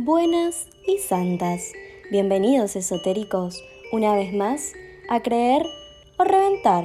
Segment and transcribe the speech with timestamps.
[0.00, 1.72] Buenas y santas,
[2.08, 4.74] bienvenidos esotéricos, una vez más,
[5.08, 5.66] a creer
[6.18, 6.84] o reventar.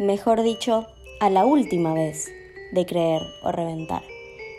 [0.00, 0.88] Mejor dicho,
[1.20, 2.28] a la última vez
[2.72, 4.02] de creer o reventar.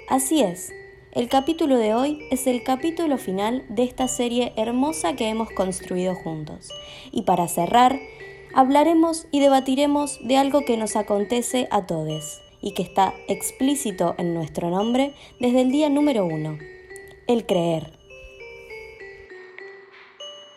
[0.08, 0.72] Así es,
[1.12, 6.16] el capítulo de hoy es el capítulo final de esta serie hermosa que hemos construido
[6.16, 6.70] juntos.
[7.12, 8.00] Y para cerrar,
[8.54, 14.36] hablaremos y debatiremos de algo que nos acontece a todos y que está explícito en
[14.36, 16.58] nuestro nombre desde el día número uno
[17.28, 17.92] el creer.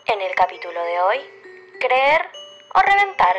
[0.07, 1.17] En el capítulo de hoy,
[1.79, 2.21] creer
[2.73, 3.35] o reventar.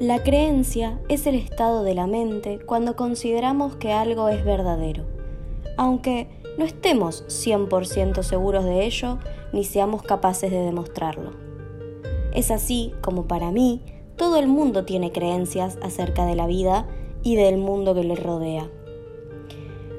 [0.00, 5.04] La creencia es el estado de la mente cuando consideramos que algo es verdadero,
[5.76, 9.18] aunque no estemos 100% seguros de ello
[9.52, 11.32] ni seamos capaces de demostrarlo.
[12.32, 13.82] Es así como para mí
[14.16, 16.86] todo el mundo tiene creencias acerca de la vida
[17.22, 18.70] y del mundo que le rodea.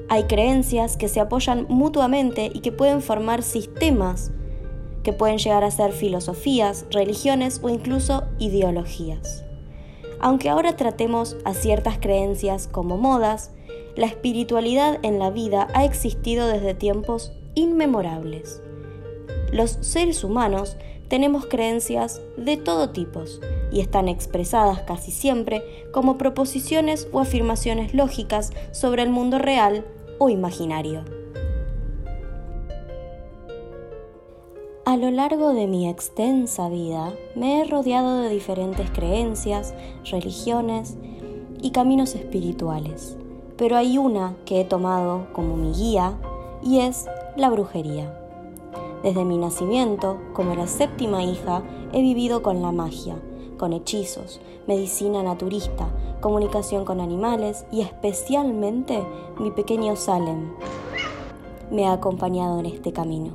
[0.08, 4.32] Hay creencias que se apoyan mutuamente y que pueden formar sistemas,
[5.02, 9.44] que pueden llegar a ser filosofías, religiones o incluso ideologías.
[10.20, 13.50] Aunque ahora tratemos a ciertas creencias como modas,
[13.96, 18.62] la espiritualidad en la vida ha existido desde tiempos inmemorables.
[19.52, 20.76] Los seres humanos
[21.14, 23.22] tenemos creencias de todo tipo
[23.70, 25.62] y están expresadas casi siempre
[25.92, 29.86] como proposiciones o afirmaciones lógicas sobre el mundo real
[30.18, 31.04] o imaginario.
[34.84, 39.72] A lo largo de mi extensa vida me he rodeado de diferentes creencias,
[40.10, 40.96] religiones
[41.62, 43.16] y caminos espirituales,
[43.56, 46.18] pero hay una que he tomado como mi guía
[46.60, 48.23] y es la brujería.
[49.04, 53.16] Desde mi nacimiento, como la séptima hija, he vivido con la magia,
[53.58, 55.88] con hechizos, medicina naturista,
[56.22, 59.04] comunicación con animales y especialmente
[59.38, 60.52] mi pequeño Salem
[61.70, 63.32] me ha acompañado en este camino.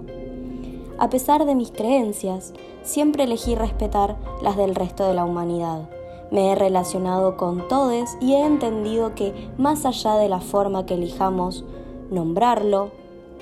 [0.98, 5.88] A pesar de mis creencias, siempre elegí respetar las del resto de la humanidad.
[6.32, 10.96] Me he relacionado con todos y he entendido que más allá de la forma que
[10.96, 11.64] elijamos
[12.10, 12.90] nombrarlo,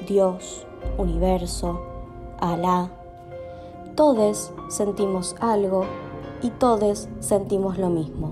[0.05, 0.67] Dios,
[0.97, 1.79] universo,
[2.39, 2.91] Alá,
[3.95, 5.85] todos sentimos algo
[6.43, 8.31] y todos sentimos lo mismo.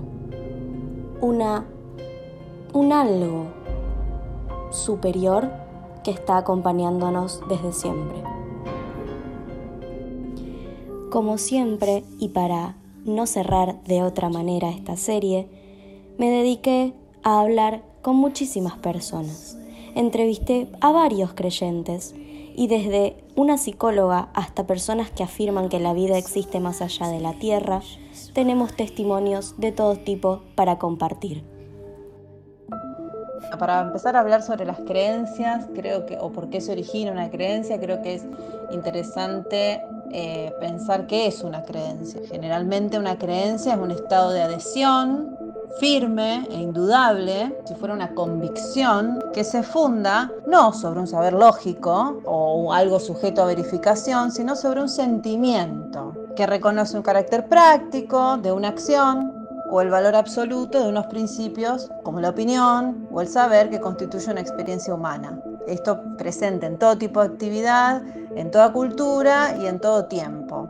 [1.20, 1.66] Una,
[2.72, 3.46] un algo
[4.70, 5.50] superior
[6.04, 8.22] que está acompañándonos desde siempre.
[11.10, 15.48] Como siempre, y para no cerrar de otra manera esta serie,
[16.16, 16.94] me dediqué
[17.24, 19.58] a hablar con muchísimas personas.
[19.96, 22.14] Entrevisté a varios creyentes
[22.56, 27.20] y desde una psicóloga hasta personas que afirman que la vida existe más allá de
[27.20, 27.82] la Tierra,
[28.32, 31.44] tenemos testimonios de todo tipo para compartir.
[33.58, 37.30] Para empezar a hablar sobre las creencias, creo que, o por qué se origina una
[37.30, 38.24] creencia, creo que es
[38.70, 42.22] interesante eh, pensar qué es una creencia.
[42.26, 45.35] Generalmente una creencia es un estado de adhesión
[45.78, 52.20] firme e indudable, si fuera una convicción que se funda no sobre un saber lógico
[52.24, 58.52] o algo sujeto a verificación, sino sobre un sentimiento que reconoce un carácter práctico de
[58.52, 59.32] una acción
[59.70, 64.30] o el valor absoluto de unos principios como la opinión o el saber que constituye
[64.30, 65.40] una experiencia humana.
[65.66, 68.02] Esto presente en todo tipo de actividad,
[68.36, 70.68] en toda cultura y en todo tiempo.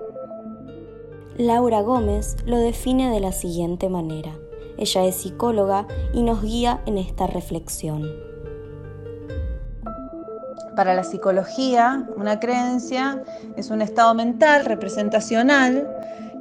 [1.37, 4.33] Laura Gómez lo define de la siguiente manera.
[4.79, 8.03] Ella es psicóloga y nos guía en esta reflexión.
[10.77, 13.23] Para la psicología, una creencia
[13.57, 15.89] es un estado mental representacional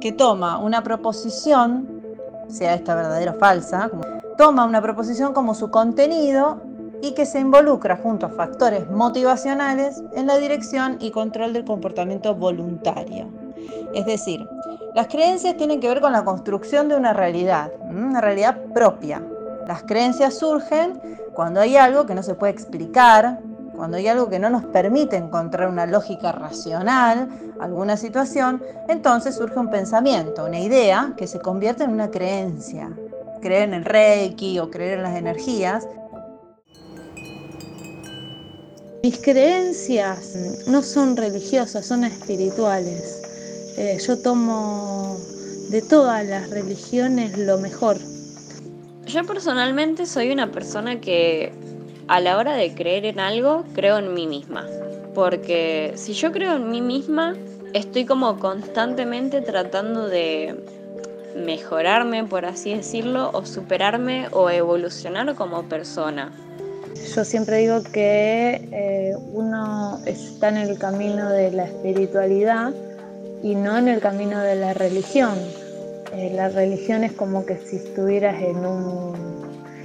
[0.00, 2.02] que toma una proposición,
[2.48, 3.90] sea esta verdadera o falsa,
[4.36, 6.60] toma una proposición como su contenido
[7.02, 12.34] y que se involucra junto a factores motivacionales en la dirección y control del comportamiento
[12.34, 13.28] voluntario.
[13.94, 14.46] Es decir,
[14.96, 19.22] las creencias tienen que ver con la construcción de una realidad, una realidad propia.
[19.66, 20.98] Las creencias surgen
[21.34, 23.40] cuando hay algo que no se puede explicar,
[23.76, 27.28] cuando hay algo que no nos permite encontrar una lógica racional,
[27.60, 32.90] alguna situación, entonces surge un pensamiento, una idea que se convierte en una creencia.
[33.42, 35.86] Creer en el Reiki o creer en las energías.
[39.02, 43.35] Mis creencias no son religiosas, son espirituales.
[43.76, 45.18] Eh, yo tomo
[45.68, 47.98] de todas las religiones lo mejor.
[49.06, 51.52] Yo personalmente soy una persona que
[52.08, 54.66] a la hora de creer en algo, creo en mí misma.
[55.14, 57.36] Porque si yo creo en mí misma,
[57.74, 60.54] estoy como constantemente tratando de
[61.36, 66.32] mejorarme, por así decirlo, o superarme o evolucionar como persona.
[67.14, 72.72] Yo siempre digo que eh, uno está en el camino de la espiritualidad
[73.42, 75.38] y no en el camino de la religión.
[76.14, 79.14] Eh, la religión es como que si estuvieras en un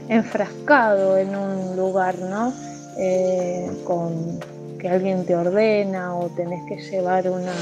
[0.09, 2.53] enfrascado en un lugar, ¿no?
[2.97, 4.39] Eh, con
[4.77, 7.53] que alguien te ordena o tenés que llevar una,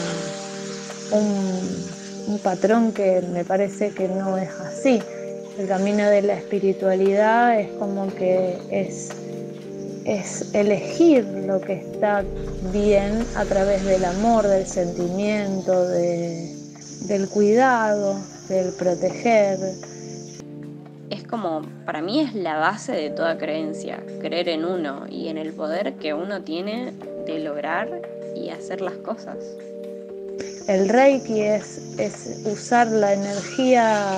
[1.11, 5.01] un, un patrón que me parece que no es así.
[5.57, 9.09] El camino de la espiritualidad es como que es
[10.05, 12.23] es elegir lo que está
[12.71, 19.59] bien a través del amor, del sentimiento, del cuidado, del proteger.
[21.09, 25.37] Es como, para mí es la base de toda creencia, creer en uno y en
[25.37, 26.93] el poder que uno tiene
[27.25, 27.89] de lograr
[28.35, 29.37] y hacer las cosas.
[30.67, 34.17] El Reiki es, es usar la energía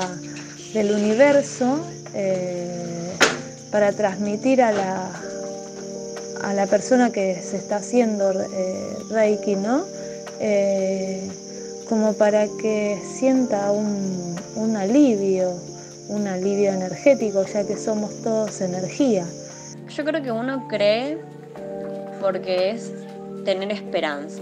[0.73, 1.79] del universo
[2.13, 3.13] eh,
[3.71, 5.11] para transmitir a la,
[6.43, 9.85] a la persona que se está haciendo eh, Reiki, ¿no?
[10.39, 11.29] Eh,
[11.87, 15.53] como para que sienta un, un, alivio,
[16.07, 19.25] un alivio energético, ya que somos todos energía.
[19.89, 21.17] Yo creo que uno cree
[22.21, 22.91] porque es
[23.43, 24.41] tener esperanza.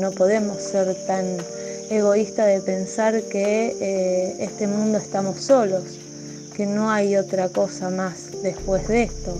[0.00, 1.38] No podemos ser tan
[1.90, 5.82] egoístas de pensar que eh, este mundo estamos solos,
[6.56, 9.36] que no hay otra cosa más después de esto.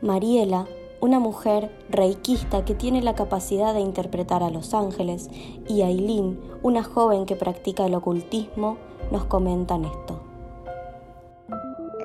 [0.00, 0.66] Mariela,
[1.00, 5.28] una mujer reikista que tiene la capacidad de interpretar a los ángeles,
[5.66, 8.78] y Aileen, una joven que practica el ocultismo,
[9.10, 10.20] nos comentan esto.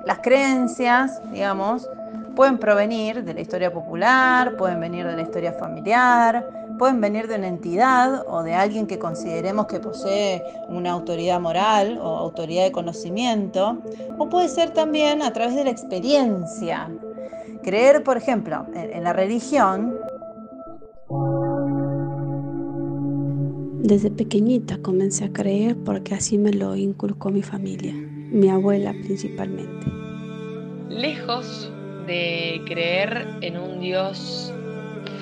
[0.06, 1.88] Las creencias, digamos,
[2.36, 6.48] pueden provenir de la historia popular, pueden venir de la historia familiar,
[6.80, 12.00] pueden venir de una entidad o de alguien que consideremos que posee una autoridad moral
[12.02, 13.78] o autoridad de conocimiento,
[14.18, 16.90] o puede ser también a través de la experiencia,
[17.64, 19.96] Creer, por ejemplo, en, la religión.
[23.82, 29.88] Desde pequeñita comencé a creer porque así me lo inculcó mi familia, mi abuela principalmente.
[30.90, 31.72] Lejos
[32.06, 34.54] de creer en un Dios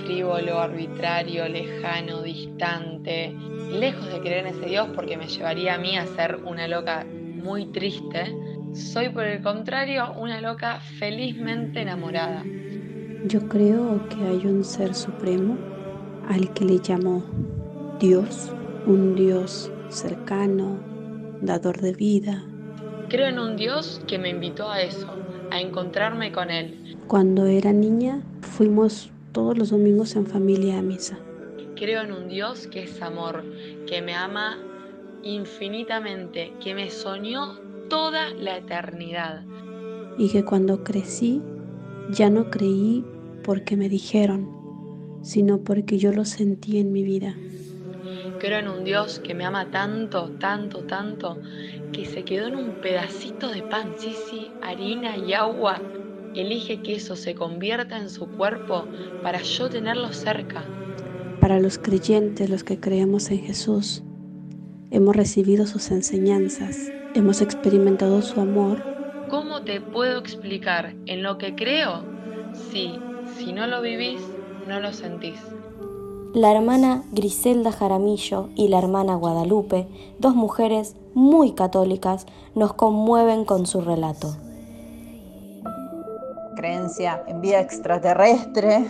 [0.03, 3.35] frívolo, arbitrario, lejano, distante,
[3.71, 7.05] lejos de creer en ese Dios porque me llevaría a mí a ser una loca
[7.05, 8.35] muy triste,
[8.73, 12.44] soy por el contrario una loca felizmente enamorada.
[13.25, 15.57] Yo creo que hay un ser supremo
[16.27, 17.23] al que le llamo
[18.00, 18.53] Dios,
[18.85, 20.79] un Dios cercano,
[21.41, 22.44] dador de vida.
[23.09, 25.07] Creo en un Dios que me invitó a eso,
[25.51, 26.97] a encontrarme con Él.
[27.07, 31.19] Cuando era niña fuimos todos los domingos en familia a misa.
[31.75, 33.44] Creo en un Dios que es amor,
[33.88, 34.57] que me ama
[35.24, 37.59] infinitamente, que me soñó
[37.91, 39.43] toda la eternidad.
[40.17, 41.41] Y que cuando crecí
[42.09, 43.03] ya no creí
[43.43, 44.47] porque me dijeron,
[45.23, 47.35] sino porque yo lo sentí en mi vida.
[48.39, 51.41] Creo en un Dios que me ama tanto, tanto, tanto,
[51.91, 55.81] que se quedó en un pedacito de pan, sí, sí, harina y agua.
[56.33, 58.85] Elige que eso se convierta en su cuerpo
[59.21, 60.63] para yo tenerlo cerca.
[61.41, 64.01] Para los creyentes, los que creemos en Jesús,
[64.91, 68.84] hemos recibido sus enseñanzas hemos experimentado su amor.
[69.30, 72.03] ¿Cómo te puedo explicar en lo que creo?
[72.72, 73.00] Sí,
[73.38, 74.22] si no lo vivís,
[74.68, 75.39] no lo sentís.
[76.34, 79.88] La hermana Griselda Jaramillo y la hermana Guadalupe,
[80.20, 82.25] dos mujeres muy católicas,
[82.56, 84.36] nos conmueven con su relato.
[86.56, 88.86] Creencia en vida extraterrestre,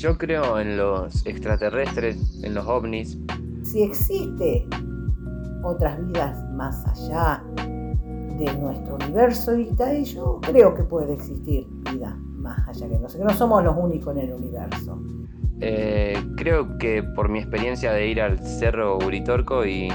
[0.00, 3.18] Yo creo en los extraterrestres, en los ovnis.
[3.62, 4.68] Si existe
[5.62, 9.74] otras vidas más allá de nuestro universo y
[10.04, 14.24] yo creo que puede existir vida más allá que nosotros, no somos los únicos en
[14.24, 15.00] el universo.
[15.60, 19.88] Eh, creo que por mi experiencia de ir al cerro Uritorco y,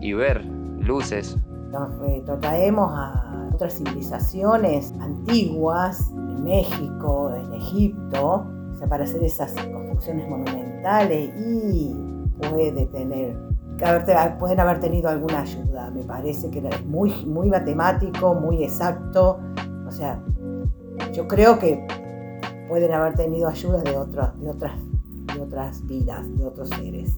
[0.00, 1.36] y ver luces.
[1.72, 11.30] Nos retrotraemos a otras civilizaciones antiguas, en México, en Egipto, para hacer esas construcciones monumentales
[11.38, 11.94] y
[12.40, 13.36] puede tener,
[14.38, 15.90] pueden haber tenido alguna ayuda.
[15.90, 19.38] Me parece que es muy, muy matemático, muy exacto.
[19.86, 20.22] O sea,
[21.12, 21.86] yo creo que
[22.68, 24.72] pueden haber tenido ayuda de, otras de, otras,
[25.34, 27.16] de otras vidas, de otros seres.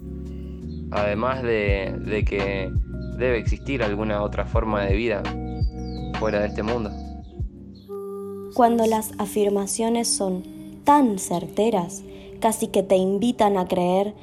[0.90, 2.71] Además de, de que
[3.19, 5.23] debe existir alguna otra forma de vida
[6.19, 6.90] fuera de este mundo.
[8.54, 12.02] Cuando las afirmaciones son tan certeras,
[12.40, 14.14] casi que te invitan a creer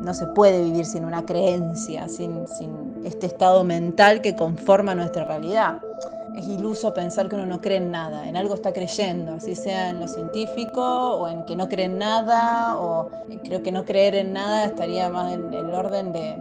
[0.00, 2.44] no se puede vivir sin una creencia, sin,
[3.04, 5.80] este estado mental que conforma nuestra realidad.
[6.36, 9.90] Es iluso pensar que uno no cree en nada, en algo está creyendo, así sea
[9.90, 13.10] en lo científico o en que no cree en nada, o
[13.44, 16.36] creo que no creer en nada estaría más en el orden de,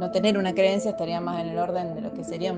[0.00, 2.52] no tener una creencia, estaría más en el orden de lo que sería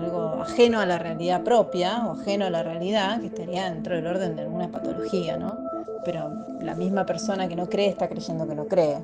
[0.00, 4.06] algo ajeno a la realidad propia o ajeno a la realidad, que estaría dentro del
[4.06, 5.56] orden de alguna patología, ¿no?
[6.04, 6.30] Pero
[6.60, 8.98] la misma persona que no cree está creyendo que no cree.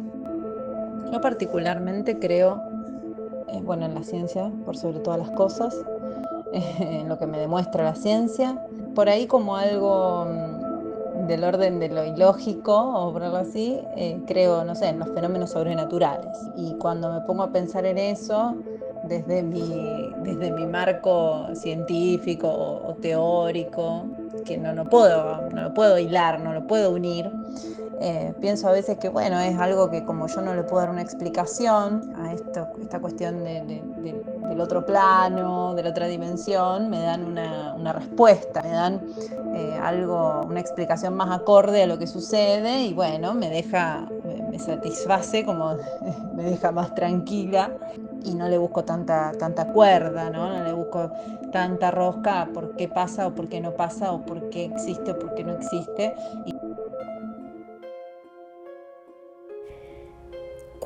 [1.12, 2.62] Yo particularmente creo,
[3.49, 5.76] eh, bueno, en la ciencia, por sobre todas las cosas,
[6.53, 8.61] en lo que me demuestra la ciencia,
[8.95, 14.21] por ahí como algo mm, del orden de lo ilógico, o por algo así, eh,
[14.26, 16.38] creo, no sé, en los fenómenos sobrenaturales.
[16.57, 18.55] Y cuando me pongo a pensar en eso,
[19.09, 24.07] desde mi, desde mi marco científico o, teórico,
[24.45, 27.31] que no, no, puedo, no lo puedo hilar, no lo puedo unir,
[27.99, 30.91] eh, pienso a veces que, bueno, es algo que como yo no le puedo dar
[30.91, 37.25] una explicación a esto, esta cuestión del otro plano, de la otra dimensión, me dan
[37.25, 39.01] una, respuesta, me dan
[39.55, 44.07] eh, algo, una explicación más acorde a lo que sucede y bueno, me deja,
[44.59, 45.77] satisface, como
[46.35, 47.71] me deja más tranquila
[48.25, 50.49] y no le busco tanta, tanta cuerda, ¿no?
[50.49, 51.11] no le busco
[51.53, 55.13] tanta rosca a por qué pasa o por qué no pasa o por qué existe
[55.13, 56.15] o por qué no existe.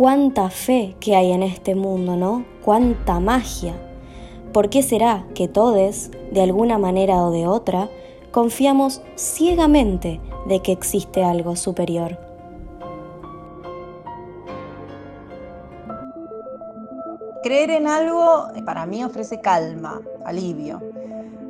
[0.00, 2.46] cuánta fe que hay en este mundo, ¿no?
[2.64, 3.74] Cuánta magia.
[4.50, 7.90] ¿Por qué será que todos, de alguna manera o de otra,
[8.30, 12.29] confiamos ciegamente de que existe algo superior?
[17.42, 20.80] Creer en algo para mí ofrece calma, alivio.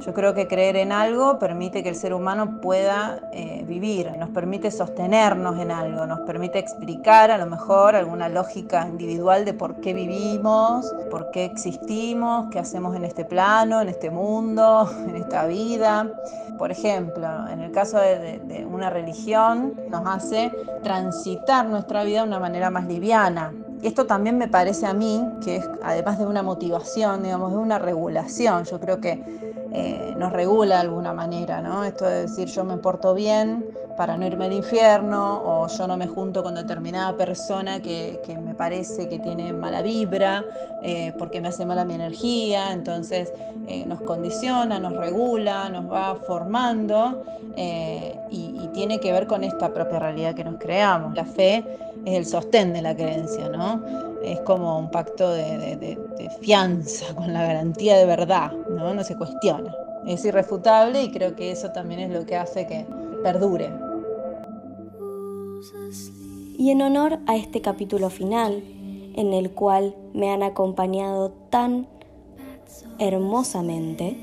[0.00, 4.30] Yo creo que creer en algo permite que el ser humano pueda eh, vivir, nos
[4.30, 9.80] permite sostenernos en algo, nos permite explicar a lo mejor alguna lógica individual de por
[9.80, 15.44] qué vivimos, por qué existimos, qué hacemos en este plano, en este mundo, en esta
[15.46, 16.08] vida.
[16.56, 20.50] Por ejemplo, en el caso de una religión, nos hace
[20.82, 25.56] transitar nuestra vida de una manera más liviana, esto también me parece a mí que
[25.56, 29.22] es, además de una motivación, digamos, de una regulación, yo creo que
[29.72, 31.84] eh, nos regula de alguna manera, ¿no?
[31.84, 33.64] Esto de decir yo me porto bien
[33.96, 38.54] para no irme al infierno o yo no me junto con determinada persona que, me
[38.54, 40.44] parece que tiene mala vibra
[40.82, 43.32] eh, porque me hace mala mi energía, entonces
[43.68, 47.22] eh, nos condiciona, nos regula, nos va formando
[48.30, 51.14] y tiene que ver con esta propia realidad que nos creamos.
[51.14, 51.64] La fe
[52.04, 53.82] es el sostén de la creencia, ¿no?
[54.22, 55.98] Es como un pacto de,
[56.40, 58.94] fianza con la garantía de verdad, ¿no?
[58.94, 59.74] No se cuestiona.
[60.06, 62.86] Es irrefutable y creo que eso también es lo que hace que
[63.22, 63.70] perdure.
[66.56, 68.62] Y en honor a este capítulo final,
[69.14, 71.86] en el cual me han acompañado tan
[72.98, 74.16] hermosamente,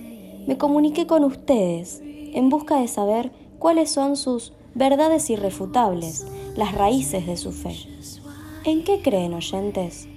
[0.48, 7.26] me comuniqué con ustedes en busca de saber cuáles son sus verdades irrefutables las raíces
[7.26, 7.76] de su fe.
[8.64, 10.08] ¿En qué creen oyentes?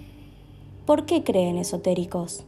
[0.87, 2.45] ¿Por qué creen esotéricos?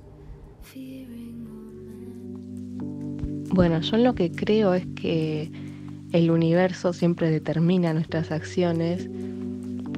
[3.54, 5.50] Bueno, yo lo que creo es que
[6.12, 9.08] el universo siempre determina nuestras acciones,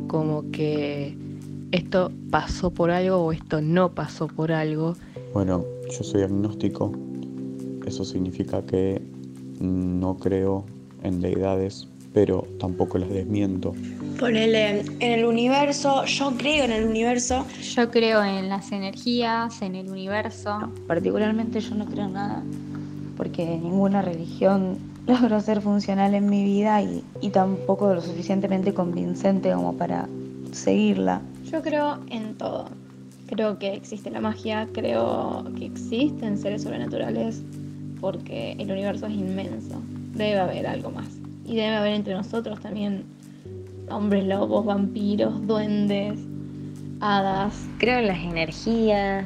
[0.09, 1.17] como que
[1.71, 4.95] esto pasó por algo o esto no pasó por algo.
[5.33, 6.93] Bueno, yo soy agnóstico,
[7.87, 9.01] eso significa que
[9.61, 10.65] no creo
[11.03, 13.75] en deidades pero tampoco las desmiento.
[14.19, 17.45] Ponele en el universo, yo creo en el universo.
[17.75, 20.73] Yo creo en las energías, en el universo.
[20.87, 22.43] particularmente yo no creo en nada,
[23.17, 29.53] porque ninguna religión logró ser funcional en mi vida y, y tampoco lo suficientemente convincente
[29.53, 30.09] como para
[30.53, 31.21] seguirla.
[31.51, 32.69] Yo creo en todo.
[33.27, 37.43] Creo que existe la magia, creo que existen seres sobrenaturales
[38.01, 39.83] porque el universo es inmenso.
[40.13, 41.24] Debe haber algo más.
[41.45, 43.05] Y debe haber entre nosotros también
[43.91, 46.19] hombres lobos, vampiros, duendes,
[47.01, 47.55] hadas.
[47.79, 49.25] Creo en las energías,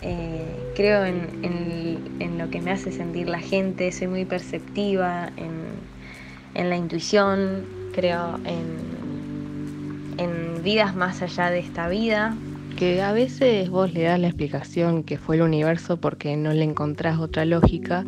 [0.00, 6.76] eh, creo en, lo que me hace sentir la gente, soy muy perceptiva, en, la
[6.76, 7.64] intuición,
[7.94, 12.36] creo en, en vidas más allá de esta vida.
[12.76, 16.64] Que a veces vos le das la explicación que fue el universo porque no le
[16.64, 18.04] encontrás otra lógica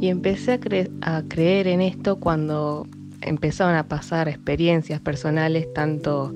[0.00, 0.60] y empecé
[1.00, 2.86] a, creer en esto cuando
[3.20, 6.34] empezaron a pasar experiencias personales, tanto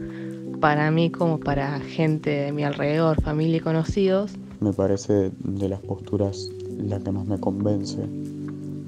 [0.61, 4.33] para mí como para gente de mi alrededor, familia y conocidos.
[4.61, 8.03] Me parece de las posturas la que más me convence,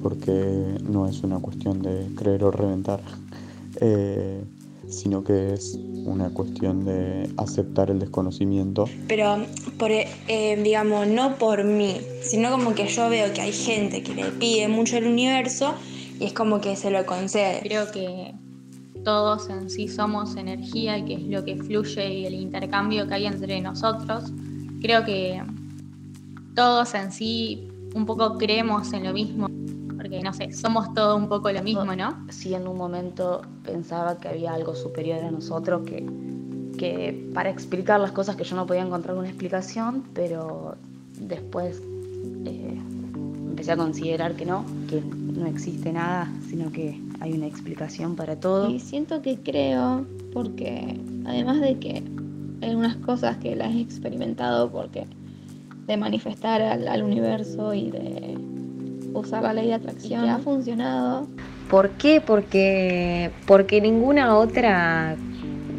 [0.03, 3.01] porque no es una cuestión de creer o reventar.
[3.81, 4.43] Eh,
[4.93, 8.85] sino que es una cuestión de aceptar el desconocimiento.
[9.09, 9.45] Pero,
[9.79, 14.15] por, eh, digamos, no por mí, sino como que yo veo que hay gente que
[14.15, 15.75] le pide mucho al universo
[16.21, 17.61] y es como que se lo concede.
[17.63, 18.35] Creo que
[19.05, 23.15] todos en sí somos energía y que es lo que fluye y el intercambio que
[23.15, 24.33] hay entre nosotros.
[24.81, 25.43] Creo que
[26.55, 29.49] todos en sí un poco creemos en lo mismo,
[30.03, 32.27] porque no sé, somos todo un poco lo mismo, ¿no?
[32.29, 36.05] Sí, en un momento pensaba que había algo superior a nosotros que,
[36.77, 40.75] que para explicar las cosas que yo no podía encontrar una explicación, pero
[41.21, 41.81] después
[42.45, 42.81] eh,
[43.49, 48.35] empecé a considerar que no, que no existe nada, sino que hay una explicación para
[48.41, 48.71] todo.
[48.71, 52.03] Y siento que creo, porque además de que
[52.61, 55.07] hay unas cosas que las he experimentado porque
[55.87, 58.52] de manifestar al, universo y de
[59.15, 61.27] usar la ley de atracción ha funcionado.
[61.71, 62.21] ¿Por qué?
[62.21, 65.17] Porque, porque ninguna otra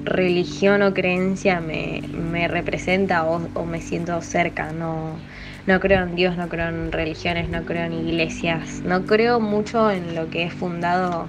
[0.04, 4.72] religión o creencia me, me representa o, o, me siento cerca.
[4.72, 5.12] No,
[5.68, 9.92] no creo en Dios, no creo en religiones, no creo en iglesias, no creo mucho
[9.92, 11.28] en lo que es fundado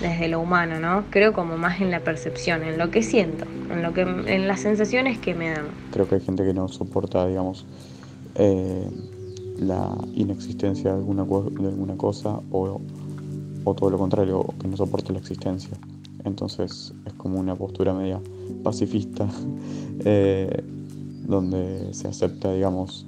[0.00, 1.04] desde lo humano, ¿no?
[1.10, 4.60] Creo como más en la percepción, en lo que siento, en lo que en las
[4.60, 5.66] sensaciones que me dan.
[5.92, 7.66] Creo que hay gente que no soporta, digamos,
[8.36, 8.88] eh,
[9.58, 12.80] la inexistencia de alguna, de alguna cosa o,
[13.64, 15.76] o todo lo contrario, que no soporte la existencia.
[16.24, 18.20] Entonces es como una postura media
[18.62, 19.28] pacifista,
[20.04, 20.62] eh,
[21.26, 23.06] donde se acepta, digamos,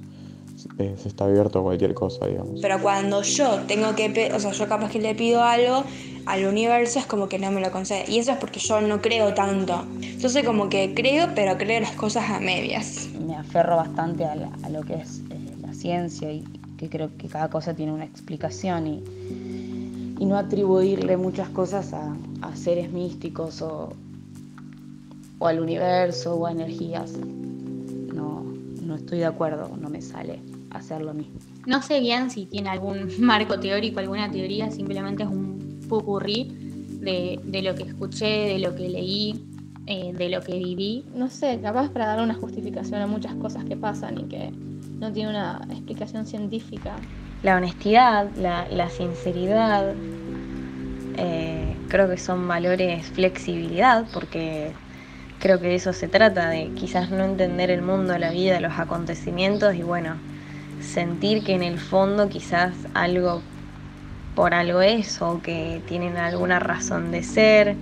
[0.77, 2.59] eh, se está abierto a cualquier cosa, digamos.
[2.61, 5.83] Pero cuando yo tengo que, o sea, yo capaz que le pido algo
[6.25, 8.05] al universo es como que no me lo concede.
[8.07, 9.85] Y eso es porque yo no creo tanto.
[10.01, 13.09] Entonces como que creo, pero creo las cosas a medias.
[13.25, 14.35] Me aferro bastante a,
[14.69, 15.20] lo que es
[15.81, 16.43] ciencia y
[16.77, 19.03] que creo que cada cosa tiene una explicación y,
[20.19, 23.93] y no atribuirle muchas cosas a, a seres místicos o,
[25.39, 27.13] o al universo o a energías.
[28.13, 28.43] No,
[28.81, 31.39] no estoy de acuerdo, no me sale hacer lo mismo.
[31.65, 36.43] No sé bien si tiene algún marco teórico, alguna teoría, simplemente es un pupurrí
[37.01, 39.45] de, de lo que escuché, de lo que leí,
[39.87, 41.05] eh, de lo que viví.
[41.15, 44.51] No sé, capaz para dar una justificación a muchas cosas que pasan y que
[45.01, 46.95] no tiene una explicación científica.
[47.41, 49.95] La honestidad, la, la sinceridad,
[51.17, 54.71] eh, creo que son valores flexibilidad, porque
[55.39, 58.77] creo que de eso se trata, de quizás no entender el mundo, la vida, los
[58.77, 60.15] acontecimientos y bueno,
[60.79, 63.41] sentir que en el fondo quizás algo
[64.35, 67.75] por algo es o que tienen alguna razón de ser.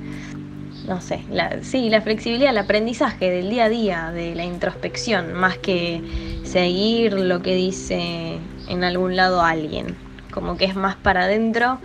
[0.89, 5.34] No sé, la, sí, la flexibilidad, el aprendizaje del día a día, de la introspección,
[5.34, 6.02] más que
[6.43, 9.95] seguir lo que dice en algún lado alguien.
[10.34, 11.78] Como que es más para adentro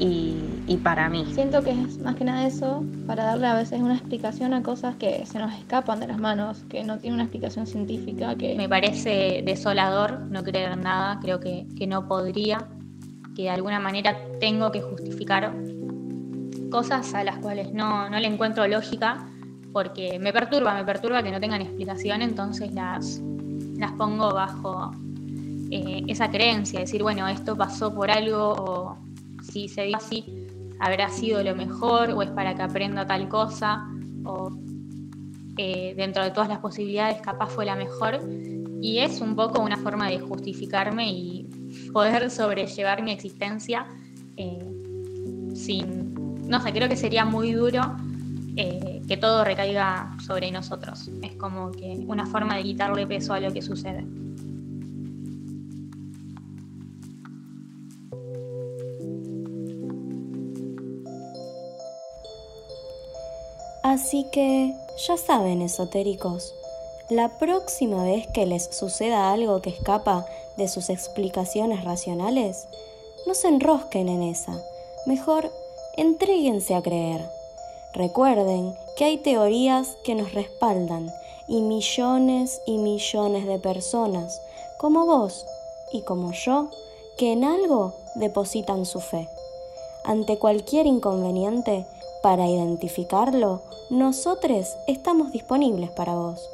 [0.00, 1.24] y, y, para mí.
[1.34, 4.96] Siento que es más que nada eso, para darle a veces una explicación a cosas
[4.96, 8.34] que se nos escapan de las manos, que no tiene una explicación científica.
[8.34, 12.66] que Me parece desolador no creer en nada, creo que, que no podría,
[13.36, 15.54] que de alguna manera tengo que justificar
[16.70, 19.28] cosas a las cuales no, no le encuentro lógica,
[19.72, 23.20] porque me perturba, me perturba que no tengan explicación, entonces las,
[23.76, 24.92] las pongo bajo
[25.70, 28.96] eh, esa creencia, decir, bueno, esto pasó por algo o
[29.42, 30.46] si se dio así,
[30.78, 33.86] habrá sido lo mejor o es para que aprenda tal cosa
[34.24, 34.50] o
[35.58, 38.20] eh, dentro de todas las posibilidades capaz fue la mejor.
[38.80, 41.48] Y es un poco una forma de justificarme y
[41.92, 43.86] poder sobrellevar mi existencia
[44.36, 44.64] eh,
[45.54, 46.05] sin,
[46.46, 47.82] no sé, creo que sería muy duro
[48.56, 51.10] eh, que todo recaiga sobre nosotros.
[51.22, 54.04] Es como que una forma de quitarle peso a lo que sucede.
[63.82, 64.74] Así que,
[65.06, 66.52] ya saben, esotéricos,
[67.08, 72.66] la próxima vez que les suceda algo que escapa de sus explicaciones racionales,
[73.26, 74.60] no se enrosquen en esa.
[75.06, 75.52] Mejor,
[75.96, 77.28] entréguense a creer.
[77.92, 81.10] Recuerden que hay teorías que nos respaldan
[81.48, 84.40] y millones y millones de personas,
[84.78, 85.46] como vos
[85.92, 86.68] y como yo,
[87.16, 89.28] que en algo depositan su fe.
[90.04, 91.86] Ante cualquier inconveniente,
[92.22, 96.50] para identificarlo, nosotros estamos disponibles para vos.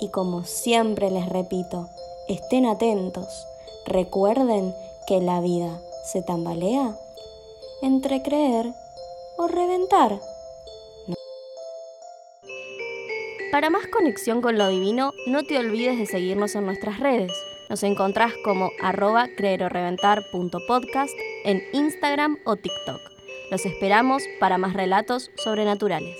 [0.00, 1.88] Y como siempre les repito,
[2.28, 3.46] estén atentos,
[3.86, 4.74] recuerden
[5.06, 6.96] que la vida se tambalea
[7.82, 8.72] entre creer
[9.42, 10.20] o reventar.
[13.50, 17.32] Para más conexión con lo divino, no te olvides de seguirnos en nuestras redes.
[17.68, 23.00] Nos encontrás como arroba creeroreventar.podcast en Instagram o TikTok.
[23.50, 26.16] Los esperamos para más relatos sobrenaturales.